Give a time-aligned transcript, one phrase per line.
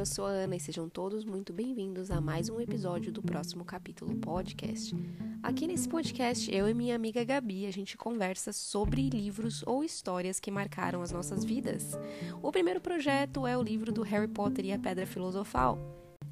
[0.00, 3.66] eu sou a Ana e sejam todos muito bem-vindos a mais um episódio do próximo
[3.66, 4.96] capítulo podcast.
[5.42, 10.40] Aqui nesse podcast, eu e minha amiga Gabi, a gente conversa sobre livros ou histórias
[10.40, 11.98] que marcaram as nossas vidas.
[12.42, 15.78] O primeiro projeto é o livro do Harry Potter e a Pedra Filosofal.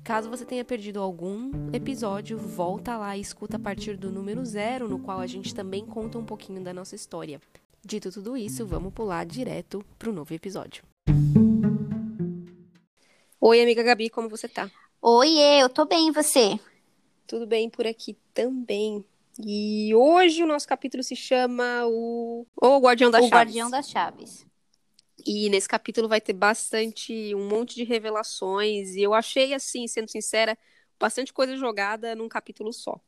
[0.02, 4.88] Caso você tenha perdido algum episódio, volta lá e escuta a partir do número zero,
[4.88, 7.38] no qual a gente também conta um pouquinho da nossa história.
[7.84, 10.82] Dito tudo isso, vamos pular direto para o novo episódio.
[13.40, 14.68] Oi, amiga Gabi, como você tá?
[15.00, 16.58] Oi, eu tô bem, e você?
[17.24, 19.04] Tudo bem por aqui também.
[19.38, 23.54] E hoje o nosso capítulo se chama o, o Guardião das o Chaves.
[23.54, 24.44] Guardião das Chaves.
[25.24, 28.96] E nesse capítulo vai ter bastante, um monte de revelações.
[28.96, 30.58] E eu achei, assim, sendo sincera,
[30.98, 33.00] bastante coisa jogada num capítulo só.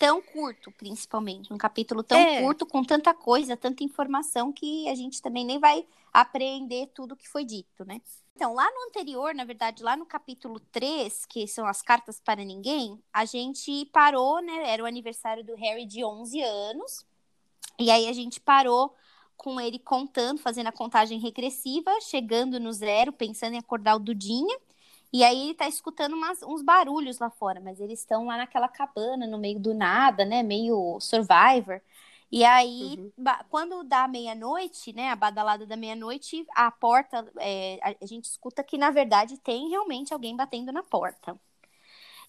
[0.00, 1.52] Tão curto, principalmente.
[1.52, 2.40] Um capítulo tão É.
[2.40, 7.28] curto, com tanta coisa, tanta informação, que a gente também nem vai apreender tudo que
[7.28, 8.00] foi dito, né?
[8.34, 12.42] Então, lá no anterior, na verdade, lá no capítulo 3, que são as cartas para
[12.42, 14.70] ninguém, a gente parou, né?
[14.70, 17.04] Era o aniversário do Harry de 11 anos.
[17.78, 18.94] E aí a gente parou
[19.36, 24.58] com ele contando, fazendo a contagem regressiva, chegando no zero, pensando em acordar o Dudinha.
[25.12, 28.68] E aí ele tá escutando umas- uns barulhos lá fora, mas eles estão lá naquela
[28.68, 30.42] cabana, no meio do nada, né?
[30.42, 31.80] Meio Survivor.
[32.30, 33.12] E aí, Uhum.
[33.48, 35.10] quando dá meia-noite, né?
[35.10, 40.12] A badalada da meia-noite, a porta, é, a, gente escuta que, na verdade, tem realmente
[40.14, 41.38] alguém batendo na porta.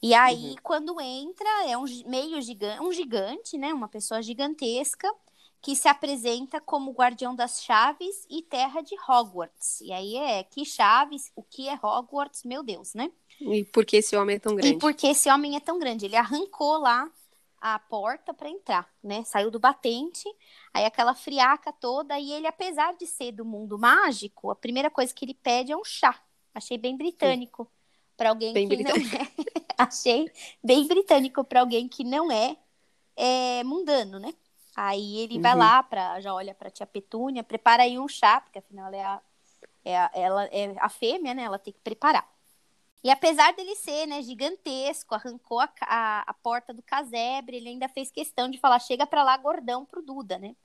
[0.01, 0.55] E aí, Uhum.
[0.63, 3.73] quando entra, é um meio gigante, um gigante, né?
[3.73, 5.07] Uma pessoa gigantesca
[5.61, 9.81] que se apresenta como guardião das chaves e terra de Hogwarts.
[9.81, 13.11] E aí é que chaves, o que é Hogwarts, meu Deus, né?
[13.39, 14.75] E por que esse homem é tão grande?
[14.75, 17.09] E porque esse homem é tão grande, ele arrancou lá
[17.59, 19.23] a porta para entrar, né?
[19.23, 20.27] Saiu do batente,
[20.73, 25.13] aí aquela friaca toda, e ele, apesar de ser do mundo mágico, a primeira coisa
[25.13, 26.19] que ele pede é um chá.
[26.55, 27.71] Achei bem britânico
[28.17, 28.95] para alguém Bem que não é.
[29.77, 30.29] Achei
[30.63, 32.57] bem britânico para alguém que não é,
[33.15, 34.33] é mundano, né?
[34.83, 35.59] Aí ele vai Uhum.
[35.59, 39.03] lá para já olha para tia Petúnia, prepara aí um chá, porque afinal ela é
[39.05, 39.21] a,
[39.85, 41.43] é a, ela é a fêmea, né?
[41.43, 42.27] Ela tem que preparar.
[43.03, 47.87] E apesar dele ser, né, gigantesco, arrancou a, a, a porta do casebre, ele ainda
[47.89, 50.55] fez questão de falar, chega pra lá, gordão, pro Duda, né?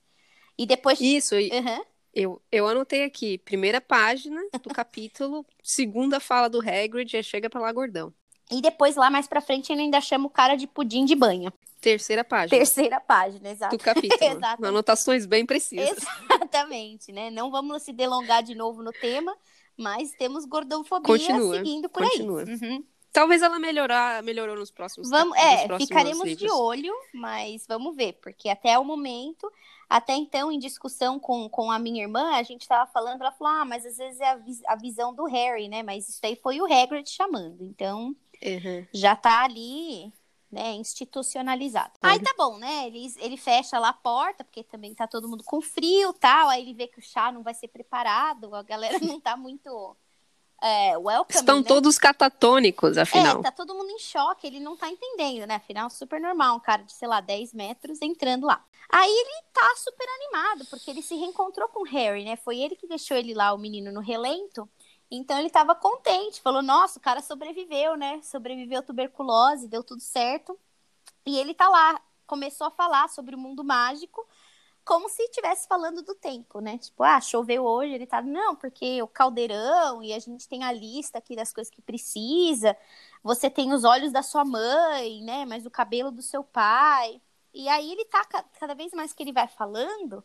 [0.56, 0.98] E depois...
[0.98, 1.82] Isso, e Aham.
[2.14, 7.60] eu, eu anotei aqui, primeira página do capítulo, segunda fala do Hagrid, é chega pra
[7.60, 8.14] lá gordão.
[8.50, 11.52] E depois, lá mais pra frente, ele ainda chama o cara de pudim de banha.
[11.90, 13.76] Terceira página Terceira página, exato.
[13.76, 14.18] do capítulo.
[14.20, 14.66] Exatamente.
[14.68, 15.96] Anotações bem precisas.
[16.30, 17.30] Exatamente, né?
[17.30, 19.36] Não vamos se delongar de novo no tema,
[19.76, 22.42] mas temos gordofobia Continua, seguindo por continua.
[22.42, 22.54] aí.
[22.54, 22.84] Uhum.
[23.12, 26.52] Talvez ela melhorar, melhorou nos próximos Vamos, é, próximos ficaremos de livros.
[26.52, 29.50] olho, mas vamos ver, porque até o momento,
[29.88, 33.54] até então, em discussão com, com a minha irmã, a gente tava falando, ela falou,
[33.62, 35.82] ah, mas às vezes é a, a visão do Harry, né?
[35.82, 38.14] Mas isso aí foi o Hagrid chamando, então
[38.44, 38.86] Uhum.
[38.92, 40.12] já tá ali,
[40.50, 41.92] né, institucionalizado.
[42.00, 42.86] Aí tá bom, né?
[42.86, 46.48] Ele, ele fecha lá a porta, porque também tá todo mundo com frio tal.
[46.48, 49.96] Aí ele vê que o chá não vai ser preparado, a galera não tá muito
[50.62, 51.64] é, welcome, Estão né?
[51.66, 53.40] todos catatônicos, afinal.
[53.40, 55.56] É, tá todo mundo em choque, ele não tá entendendo, né?
[55.56, 58.64] Afinal, super normal, um cara de, sei lá, 10 metros entrando lá.
[58.90, 62.36] Aí ele tá super animado, porque ele se reencontrou com o Harry, né?
[62.36, 64.68] Foi ele que deixou ele lá, o menino, no relento.
[65.10, 68.20] Então ele tava contente, falou: Nossa, o cara sobreviveu, né?
[68.22, 70.58] Sobreviveu à tuberculose, deu tudo certo.
[71.26, 74.26] E ele tá lá, começou a falar sobre o mundo mágico,
[74.84, 76.78] como se estivesse falando do tempo, né?
[76.78, 80.72] Tipo, ah, choveu hoje, ele tá, não, porque o caldeirão e a gente tem a
[80.72, 82.76] lista aqui das coisas que precisa.
[83.22, 85.44] Você tem os olhos da sua mãe, né?
[85.46, 87.20] Mas o cabelo do seu pai.
[87.54, 90.24] E aí ele tá, ca- cada vez mais que ele vai falando,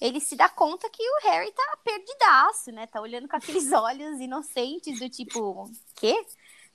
[0.00, 2.86] ele se dá conta que o Harry tá perdidaço, né?
[2.86, 6.26] Tá olhando com aqueles olhos inocentes do tipo, quê?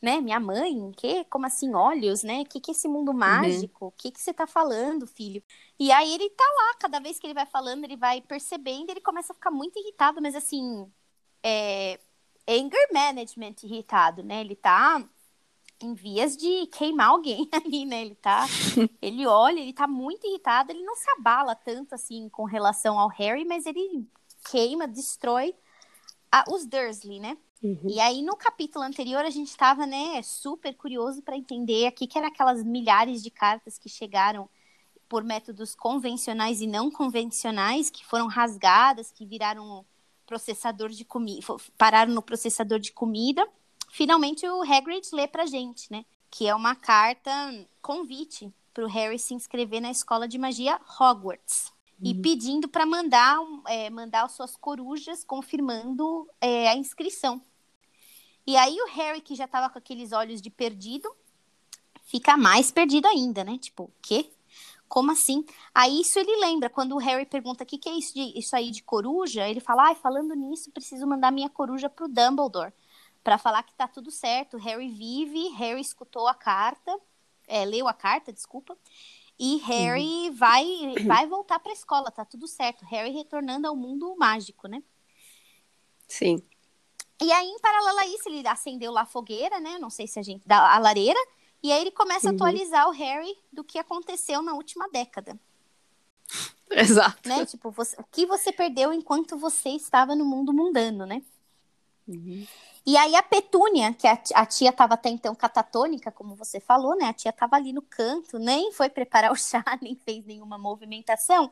[0.02, 0.22] Né?
[0.22, 1.26] Minha mãe, quê?
[1.30, 2.42] Como assim, olhos, né?
[2.42, 3.88] O que que é esse mundo mágico?
[3.88, 5.42] O que que você tá falando, filho?
[5.80, 9.02] E aí ele tá lá, cada vez que ele vai falando, ele vai percebendo, ele
[9.02, 10.92] começa a ficar muito irritado, mas assim,
[11.44, 12.00] é
[12.48, 14.42] anger management irritado, né?
[14.42, 15.04] Ele tá
[15.82, 18.02] em vias de queimar alguém ali, né?
[18.02, 18.46] Ele tá,
[19.02, 23.10] ele olha, ele tá muito irritado, ele não se abala tanto assim com relação ao
[23.10, 24.08] Harry, mas ele
[24.50, 25.56] queima, destrói
[26.32, 27.38] a- os Dursley, né?
[27.64, 27.88] Uhum.
[27.88, 32.18] E aí, no capítulo anterior, a gente estava, né, super curioso para entender aqui que
[32.18, 34.50] eram aquelas milhares de cartas que chegaram
[35.08, 39.86] por métodos convencionais e não convencionais, que foram rasgadas, que viraram
[40.26, 41.46] processador de comida,
[41.78, 43.48] pararam no processador de comida.
[43.96, 46.04] Finalmente, o Hagrid lê pra gente, né?
[46.30, 47.32] Que é uma carta
[47.82, 51.72] convite para o Harry se inscrever na escola de magia Hogwarts.
[52.04, 53.38] E pedindo para mandar,
[53.70, 57.42] é, mandar as suas corujas confirmando é, a inscrição.
[58.46, 61.10] E aí o Harry, que já tava com aqueles olhos de perdido,
[62.04, 63.58] fica mais perdido ainda, né?
[63.58, 64.30] Tipo, o quê?
[64.90, 65.46] Como assim?
[65.74, 68.54] Aí isso ele lembra, quando o Harry pergunta o que, que é isso, de, isso
[68.58, 72.74] aí de coruja, ele fala, ai, falando nisso, preciso mandar minha coruja pro Dumbledore,
[73.26, 74.56] para falar que tá tudo certo.
[74.56, 76.96] Harry vive, Harry escutou a carta,
[77.48, 78.78] é, leu a carta, desculpa,
[79.40, 80.36] e Harry uhum.
[80.36, 82.86] vai, vai voltar pra escola, tá tudo certo.
[82.86, 84.84] Harry retornando ao mundo mágico, né?
[86.08, 86.40] Sim.
[87.20, 89.80] E aí, em paralelo a isso, ele acendeu lá a fogueira, né?
[89.80, 90.48] Não sei se a gente.
[90.48, 91.20] Da, a lareira.
[91.64, 92.34] E aí ele começa uhum.
[92.34, 95.40] a atualizar o Harry do que aconteceu na última década.
[96.70, 97.28] Exato.
[97.28, 97.44] Né?
[97.48, 101.24] Tipo, você, o que você perdeu enquanto você estava no mundo mundano, né?
[102.08, 102.46] Uhum.
[102.86, 106.96] E aí a Petúnia, que a, a tia estava até então catatônica, como você falou,
[106.96, 107.06] né?
[107.08, 111.52] A tia estava ali no canto, nem foi preparar o chá, nem fez nenhuma movimentação.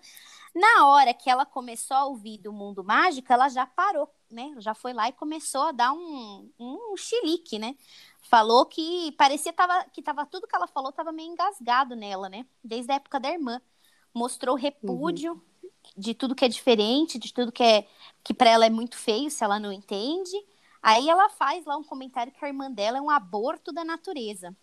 [0.53, 4.53] Na hora que ela começou a ouvir do mundo mágico, ela já parou, né?
[4.59, 7.75] Já foi lá e começou a dar um, um chilique, né?
[8.29, 12.45] Falou que parecia tava, que tava tudo que ela falou estava meio engasgado nela, né?
[12.63, 13.59] Desde a época da irmã.
[14.13, 15.41] Mostrou repúdio uhum.
[15.95, 17.88] De tudo que é diferente, de tudo que é
[18.24, 20.35] que para ela é muito feio se ela não entende.
[20.81, 24.56] Aí ela faz lá um comentário que a irmã dela é um aborto da natureza.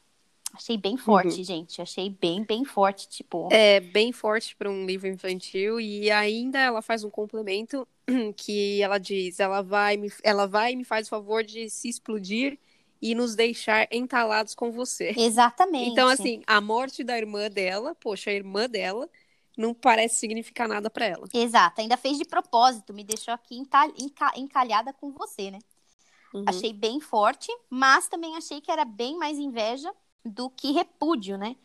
[0.52, 1.44] Achei bem forte, uhum.
[1.44, 1.80] gente.
[1.80, 3.48] Achei bem, bem forte, tipo.
[3.52, 7.86] É bem forte para um livro infantil e ainda ela faz um complemento
[8.36, 11.88] que ela diz, ela vai, me, ela vai e me faz o favor de se
[11.88, 12.58] explodir
[13.00, 15.14] e nos deixar entalados com você.
[15.16, 15.90] Exatamente.
[15.90, 19.08] Então assim, a morte da irmã dela, poxa, a irmã dela
[19.56, 21.26] não parece significar nada para ela.
[21.32, 21.80] Exato.
[21.80, 23.62] Ainda fez de propósito, me deixou aqui
[24.36, 25.58] encalhada com você, né?
[26.32, 26.44] Uhum.
[26.46, 29.92] Achei bem forte, mas também achei que era bem mais inveja
[30.24, 31.56] do que repúdio, né?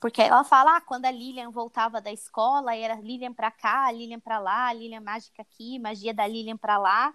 [0.00, 4.20] Porque ela fala, ah, quando a Lilian voltava da escola, era Lilian pra cá, Lilian
[4.20, 7.14] pra lá, Lilian mágica aqui, magia da Lilian pra lá.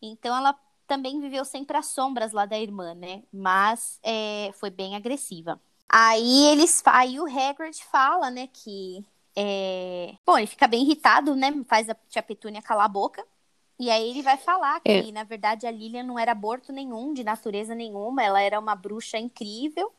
[0.00, 3.22] Então ela também viveu sempre as sombras lá da irmã, né?
[3.32, 5.60] Mas é, foi bem agressiva.
[5.88, 9.04] Aí eles, aí o Hagrid fala, né, que
[9.36, 10.14] é...
[10.26, 11.52] bom, ele fica bem irritado, né?
[11.66, 13.24] Faz a tia Petúnia calar a boca.
[13.78, 15.10] E aí ele vai falar que, é.
[15.10, 19.18] na verdade, a Lilian não era aborto nenhum, de natureza nenhuma, ela era uma bruxa
[19.18, 19.90] incrível.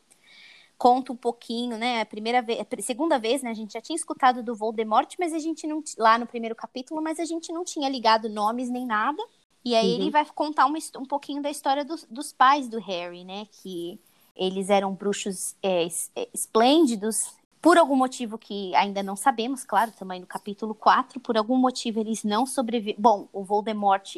[0.78, 2.01] Conta um pouquinho, né?
[2.01, 3.50] A primeira vez, a segunda vez, né?
[3.50, 7.01] A gente já tinha escutado do Voldemort, mas a gente não lá no primeiro capítulo,
[7.01, 9.22] mas a gente não tinha ligado nomes nem nada.
[9.66, 10.01] E aí uhum.
[10.01, 13.48] ele vai contar uma, um pouquinho da história dos, dos pais do Harry, né?
[13.51, 14.00] Que
[14.36, 20.19] eles eram bruxos é, é esplêndidos, por algum motivo que ainda não sabemos, claro, também
[20.19, 23.02] no capítulo 4, por algum motivo eles não sobreviveram.
[23.02, 24.18] Bom, o Voldemort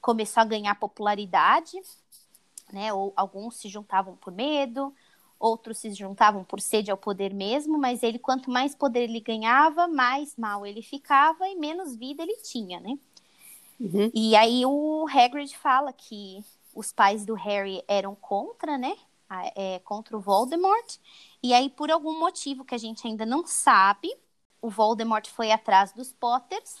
[0.00, 1.80] começou a ganhar popularidade,
[2.72, 2.92] né?
[2.92, 4.92] Ou alguns se juntavam por medo,
[5.38, 9.86] outros se juntavam por sede ao poder mesmo, mas ele, quanto mais poder ele ganhava,
[9.86, 12.98] mais mal ele ficava e menos vida ele tinha, né?
[13.78, 14.10] Uhum.
[14.12, 16.44] E aí o Hagrid fala que
[16.74, 18.96] os pais do Harry eram contra, né?
[19.54, 20.98] É, contra o Voldemort.
[21.42, 24.14] E aí, por algum motivo que a gente ainda não sabe,
[24.60, 26.76] o Voldemort foi atrás dos Potters,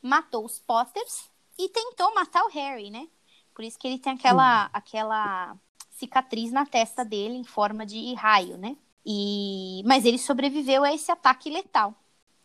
[0.00, 3.08] matou os Potters e tentou matar o Harry, né?
[3.54, 4.70] Por isso que ele tem aquela, uhum.
[4.72, 5.56] aquela
[5.90, 8.76] cicatriz na testa dele em forma de raio, né?
[9.04, 9.82] E...
[9.84, 11.94] Mas ele sobreviveu a esse ataque letal.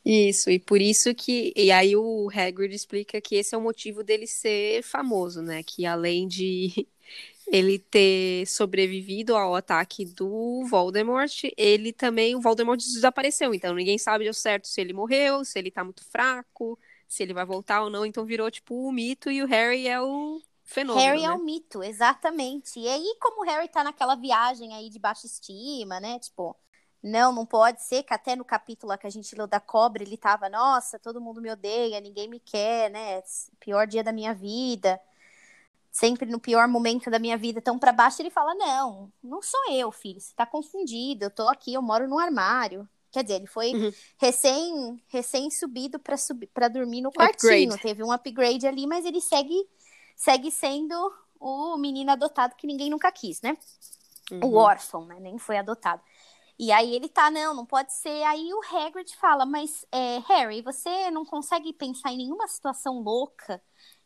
[0.06, 1.54] Isso, e por isso que.
[1.56, 5.64] E aí o Hagrid explica que esse é o motivo dele ser famoso, né?
[5.64, 6.88] Que além de
[7.48, 14.28] ele ter sobrevivido ao ataque do Voldemort, ele também, o Voldemort desapareceu, então ninguém sabe
[14.28, 17.90] ao certo se ele morreu, se ele tá muito fraco, se ele vai voltar ou
[17.90, 21.28] não, então virou tipo o mito e o Harry é o fenômeno, Harry né?
[21.28, 22.80] é o mito, exatamente.
[22.80, 26.56] E aí como o Harry tá naquela viagem aí de baixa estima, né, tipo,
[27.04, 30.18] não, não pode ser que até no capítulo que a gente leu da cobra, ele
[30.18, 33.22] tava, nossa, todo mundo me odeia, ninguém me quer, né,
[33.60, 35.00] pior dia da minha vida
[35.94, 39.72] sempre no pior momento da minha vida tão para baixo, ele fala: Não, não sou
[39.72, 42.90] eu, filho, você tá confundido, eu tô aqui, eu moro no armário.
[43.12, 43.92] Quer dizer, ele foi uhum.
[44.18, 46.16] recém, recém subido para
[46.52, 47.74] para dormir no quartinho.
[47.74, 47.82] Upgrade.
[47.84, 49.56] Teve um upgrade ali, mas ele segue
[50.16, 50.96] segue sendo
[51.40, 53.56] o menino adotado que ninguém nunca quis, né?
[54.32, 54.46] Uhum.
[54.46, 55.20] O órfão, né?
[55.20, 56.02] Nem foi adotado.
[56.58, 58.24] E aí ele tá, não, não pode ser.
[58.24, 63.62] Aí o Hagrid fala, mas é, Harry, você não consegue pensar em nenhuma situação louca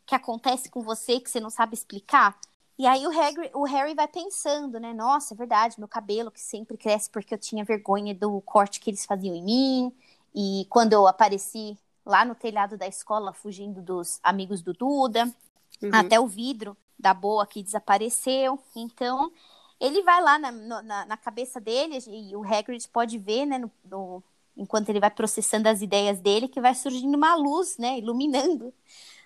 [0.08, 2.38] que acontece com você que você não sabe explicar.
[2.78, 4.94] E aí o Harry, o Harry vai pensando, né?
[4.94, 8.88] Nossa, é verdade, meu cabelo que sempre cresce porque eu tinha vergonha do corte que
[8.88, 9.92] eles faziam em mim.
[10.34, 15.30] E quando eu apareci lá no telhado da escola, fugindo dos amigos do Duda,
[15.82, 15.90] uhum.
[15.92, 18.58] até o vidro da boa que desapareceu.
[18.74, 19.30] Então,
[19.78, 23.70] ele vai lá na, na, na cabeça dele, e o Hagrid pode ver, né, no,
[23.84, 24.24] no,
[24.56, 28.72] enquanto ele vai processando as ideias dele, que vai surgindo uma luz, né, iluminando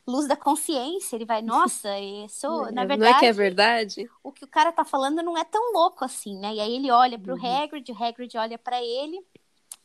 [0.07, 1.89] luz da consciência, ele vai, nossa,
[2.29, 4.11] sou, na verdade, não é que é verdade?
[4.23, 6.55] O que o cara tá falando não é tão louco assim, né?
[6.55, 7.63] E aí ele olha pro Uhum.
[7.63, 9.25] Hagrid, o Hagrid olha para ele.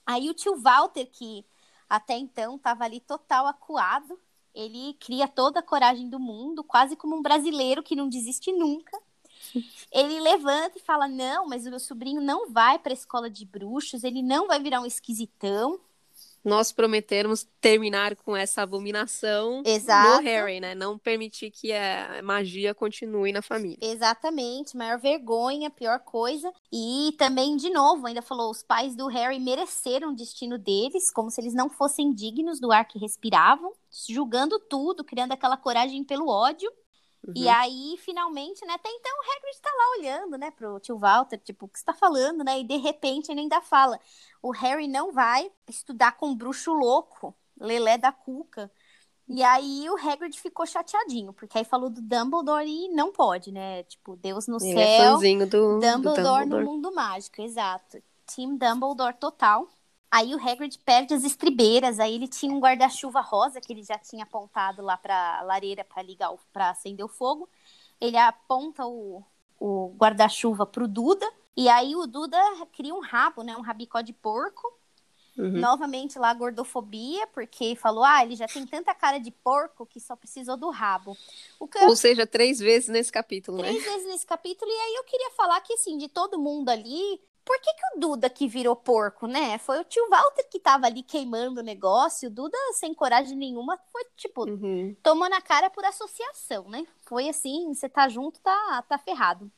[0.06, 1.46] Aí o tio Walter, que
[1.90, 4.20] até então tava ali total acuado,
[4.54, 9.00] ele cria toda a coragem do mundo, quase como um brasileiro que não desiste nunca.
[9.92, 13.46] Ele levanta e fala: Não, mas o meu sobrinho não vai para a escola de
[13.46, 15.80] bruxos, ele não vai virar um esquisitão.
[16.48, 20.22] Nós prometemos terminar com essa abominação Exato.
[20.22, 20.74] no Harry, né?
[20.74, 23.78] Não permitir que a magia continue na família.
[23.82, 26.50] Exatamente, maior vergonha, pior coisa.
[26.72, 31.30] E também, de novo, ainda falou: os pais do Harry mereceram o destino deles, como
[31.30, 33.74] se eles não fossem dignos do ar que respiravam,
[34.08, 36.72] julgando tudo, criando aquela coragem pelo ódio.
[37.36, 37.54] E Uhum.
[37.54, 38.74] aí, finalmente, né?
[38.74, 41.86] Até então o Hagrid tá lá olhando, né, pro tio Walter, tipo, o que você
[41.86, 42.60] tá falando, né?
[42.60, 44.00] E de repente ele ainda fala:
[44.42, 48.72] o Harry não vai estudar com um bruxo louco, Lelé da Cuca.
[49.28, 53.84] E aí o Hagrid ficou chateadinho, porque aí falou do Dumbledore e não pode, né?
[53.84, 56.64] Tipo, Deus no Ele é céu, fãzinho do Dumbledore, do Dumbledore.
[56.64, 58.02] no mundo mágico, exato.
[58.26, 59.68] Team Dumbledore total.
[60.10, 63.98] Aí o Hagrid perde as estribeiras, aí ele tinha um guarda-chuva rosa que ele já
[63.98, 67.50] tinha apontado lá pra lareira para ligar, o- pra acender o fogo.
[68.00, 69.24] Ele aponta o,
[69.60, 72.38] o guarda-chuva pro Duda, e aí o Duda
[72.72, 74.74] cria um rabo, né, um rabicó de porco.
[75.38, 75.60] Uhum.
[75.60, 80.00] Novamente lá a gordofobia, porque falou: "Ah, ele já tem tanta cara de porco que
[80.00, 81.16] só precisou do rabo".
[81.60, 83.70] O que Ou seja, três vezes nesse capítulo, né?
[83.70, 87.22] três vezes nesse capítulo, e aí eu queria falar que, assim, de todo mundo ali,
[87.48, 89.58] por que, que o Duda que virou porco, né?
[89.60, 93.80] Foi o tio Walter que tava ali queimando o negócio, o Duda, sem coragem nenhuma,
[93.90, 94.94] foi, tipo, Uhum.
[95.02, 96.86] tomando a cara por associação, né?
[97.06, 99.50] Foi assim, você tá junto, tá, tá ferrado.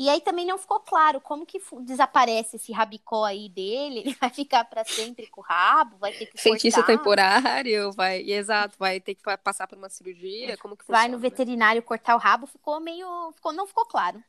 [0.00, 4.30] E aí também não ficou claro como que desaparece esse rabicó aí dele, ele vai
[4.30, 6.84] ficar pra sempre com o rabo, vai ter que Feitiço cortar.
[6.84, 11.08] temporário, vai, exato, vai ter que pa- passar por uma cirurgia, como que vai funciona?
[11.08, 14.22] no veterinário cortar o rabo, ficou meio, ficou, não ficou claro,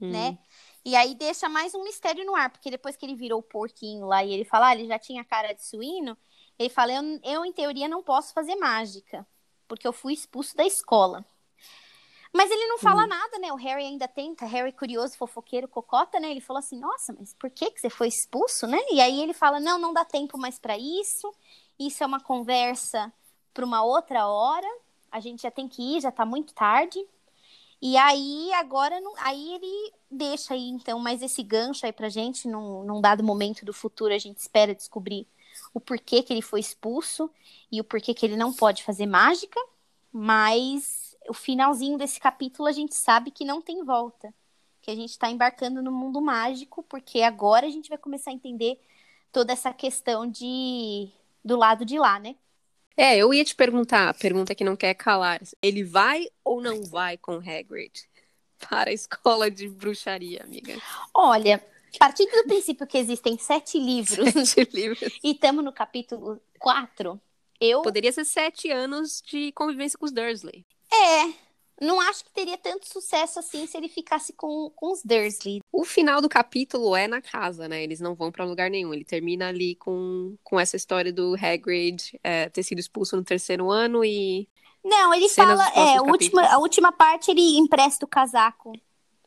[0.00, 0.36] Hum.
[0.36, 0.38] né?
[0.84, 4.06] E aí deixa mais um mistério no ar, porque depois que ele virou o porquinho
[4.06, 6.16] lá e ele fala, ah, ele já tinha cara de suíno,
[6.58, 9.26] ele fala, eu, eu em teoria não posso fazer mágica,
[9.68, 11.24] porque eu fui expulso da escola.
[12.36, 13.08] Mas ele não fala Hum.
[13.08, 13.52] nada, né?
[13.52, 16.30] O Harry ainda tenta, Harry curioso, fofoqueiro, cocota, né?
[16.30, 18.78] Ele falou assim, nossa, mas por que que você foi expulso, né?
[18.90, 21.32] E aí ele fala, não, não dá tempo mais pra isso,
[21.78, 23.12] isso é uma conversa
[23.54, 24.66] para uma outra hora,
[25.10, 26.98] a gente já tem que ir, já tá muito tarde.
[27.80, 32.48] E aí, agora, não- aí ele deixa aí, então, mais esse gancho aí pra gente,
[32.48, 35.26] num, num dado momento do futuro, a gente espera descobrir
[35.74, 37.30] o porquê que ele foi expulso
[37.70, 39.60] e o porquê que ele não pode fazer mágica,
[40.12, 44.32] mas o finalzinho desse capítulo a gente sabe que não tem volta,
[44.82, 48.34] que a gente tá embarcando no mundo mágico, porque agora a gente vai começar a
[48.34, 48.80] entender
[49.32, 51.08] toda essa questão de
[51.44, 52.36] do lado de lá, né?
[52.96, 55.40] É, eu ia te perguntar, pergunta que não quer calar.
[55.60, 58.08] Ele vai ou não vai com Hagrid
[58.70, 60.80] para a escola de bruxaria, amiga?
[61.14, 61.62] Olha,
[61.98, 65.00] partindo do princípio que existem sete livros Sete livros.
[65.22, 67.20] e estamos no capítulo 4,
[67.60, 70.64] eu Poderia ser sete anos de convivência com os Dursley.
[70.92, 71.34] É,
[71.80, 75.60] não acho que teria tanto sucesso assim se ele ficasse com, com os Dursley.
[75.70, 77.82] O final do capítulo é na casa, né?
[77.82, 78.94] Eles não vão pra lugar nenhum.
[78.94, 83.70] Ele termina ali com, com essa história do Hagrid é, ter sido expulso no terceiro
[83.70, 84.48] ano e
[84.82, 88.72] Não, ele fala, é, a última, a última parte ele empresta o casaco,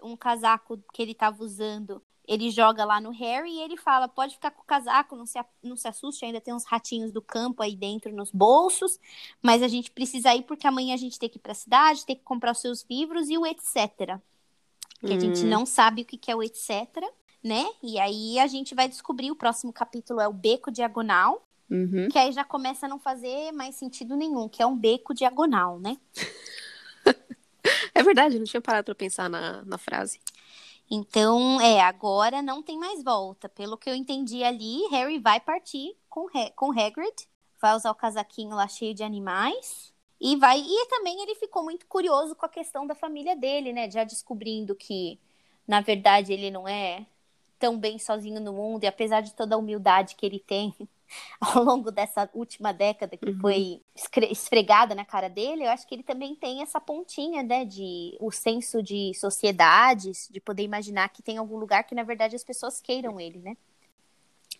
[0.01, 2.01] um casaco que ele tava usando.
[2.29, 5.39] Ele joga lá no Harry e ele fala: pode ficar com o casaco, não se,
[5.39, 8.99] a- não se assuste, ainda tem uns ratinhos do campo aí dentro nos bolsos,
[9.41, 12.15] mas a gente precisa ir porque amanhã a gente tem que ir pra cidade, tem
[12.15, 14.21] que comprar os seus livros e o etc.
[14.99, 15.49] Que a gente Hum.
[15.49, 16.69] não sabe o que que é o etc,
[17.43, 17.65] né?
[17.81, 22.09] E aí a gente vai descobrir, o próximo capítulo é o Beco Diagonal, Uhum.
[22.09, 25.79] que aí já começa a não fazer mais sentido nenhum, que é um beco diagonal,
[25.79, 25.97] né?
[27.93, 30.19] É verdade, eu não tinha parado pra pensar na, na frase.
[30.89, 33.47] Então, é, agora não tem mais volta.
[33.47, 37.27] Pelo que eu entendi ali, Harry vai partir com, com Hagrid,
[37.61, 39.93] vai usar o casaquinho lá cheio de animais.
[40.19, 40.59] E vai.
[40.59, 43.89] E também ele ficou muito curioso com a questão da família dele, né?
[43.89, 45.19] Já descobrindo que,
[45.67, 47.05] na verdade, ele não é
[47.59, 50.73] tão bem sozinho no mundo, e apesar de toda a humildade que ele tem
[51.39, 53.39] ao longo dessa última década que Uhum.
[53.39, 53.81] foi
[54.31, 58.31] esfregada na cara dele, eu acho que ele também tem essa pontinha, né, de o
[58.31, 62.81] senso de sociedades, de poder imaginar que tem algum lugar que na verdade as pessoas
[62.81, 63.55] queiram ele, né?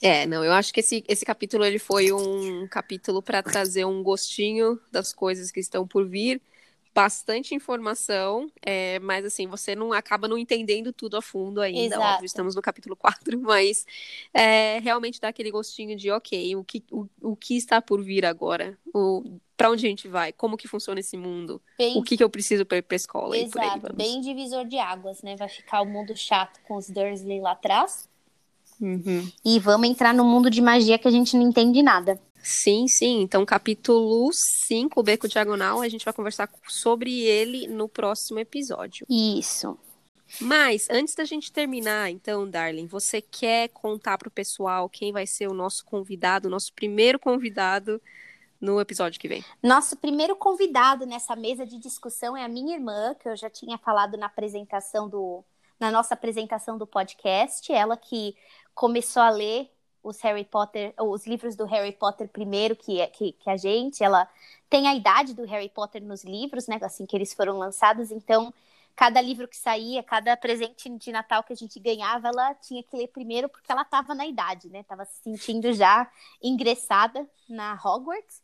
[0.02, 4.02] É, não, eu acho que esse, esse capítulo ele foi um capítulo pra trazer um
[4.02, 6.42] gostinho das coisas que estão por vir
[7.00, 11.96] bastante informação, é, mas assim, você não acaba não entendendo tudo a fundo ainda.
[11.96, 12.16] Exato.
[12.16, 13.86] Óbvio, estamos no capítulo 4, mas
[14.34, 18.26] é, realmente dá aquele gostinho de ok, o que, o, o que está por vir
[18.26, 18.78] agora?
[18.94, 19.24] O,
[19.56, 20.34] para onde a gente vai?
[20.34, 21.62] Como que funciona esse mundo?
[21.78, 23.34] Bem, O que, que eu preciso para ir pra escola?
[23.34, 23.96] aí exato, vamos.
[23.96, 25.38] bem divisor de águas, né?
[25.38, 28.10] Vai ficar o mundo chato com os Dursley lá atrás.
[28.82, 29.30] Uhum.
[29.44, 32.20] E vamos entrar no mundo de magia que a gente não entende nada.
[32.42, 33.22] Sim, sim.
[33.22, 39.06] Então, capítulo 5, o Beco Diagonal, a gente vai conversar sobre ele no próximo episódio.
[39.10, 39.78] Isso.
[40.40, 45.48] Mas, antes da gente terminar, então, Darling, você quer contar pro pessoal quem vai ser
[45.48, 48.02] o nosso convidado, o nosso primeiro convidado
[48.62, 49.44] no episódio que vem?
[49.64, 53.78] Nosso primeiro convidado nessa mesa de discussão é a minha irmã, que eu já tinha
[53.78, 55.44] falado na apresentação do
[55.80, 58.36] na nossa apresentação do podcast, ela que
[58.76, 59.72] começou a ler
[60.04, 64.28] os Harry Potter, os livros do Harry Potter primeiro que, que, que a gente, ela
[64.70, 68.54] tem a idade do Harry Potter nos livros, né, assim que eles foram lançados, então
[69.00, 72.98] cada livro que saía, cada presente de Natal que a gente ganhava, ela tinha que
[72.98, 74.84] ler primeiro porque ela estava na idade, né?
[74.84, 76.12] Tava se sentindo já
[76.44, 78.42] ingressada na Hogwarts.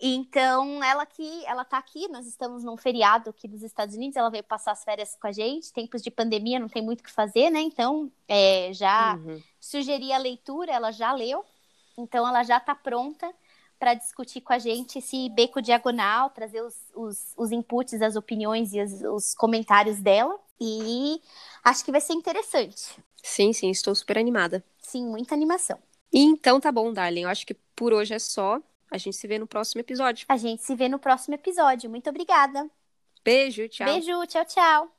[0.00, 4.30] Então, ela que ela tá aqui, nós estamos num feriado aqui dos Estados Unidos, ela
[4.30, 5.72] veio passar as férias com a gente.
[5.72, 7.60] Tempos de pandemia, não tem muito o que fazer, né?
[7.60, 9.42] Então, é, já Uhum.
[9.60, 11.44] sugeri a leitura, ela já leu.
[11.96, 13.32] Então, ela já tá pronta
[13.78, 18.72] para discutir com a gente esse beco diagonal, trazer os, os, os inputs, as opiniões
[18.74, 20.38] e os, os comentários dela.
[20.60, 21.20] E
[21.64, 22.96] acho que vai ser interessante.
[23.22, 24.62] Sim, sim, estou super animada.
[24.80, 25.78] Sim, muita animação.
[26.12, 27.22] Então, tá bom, Darling.
[27.22, 28.60] Eu acho que por hoje é só.
[28.90, 30.26] A gente se vê no próximo episódio.
[30.28, 31.90] A gente se vê no próximo episódio.
[31.90, 32.68] Muito obrigada.
[33.24, 33.86] Beijo, tchau.
[33.86, 34.95] Beijo, tchau, tchau.